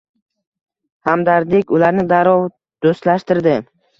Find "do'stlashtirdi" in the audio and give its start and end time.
2.87-3.57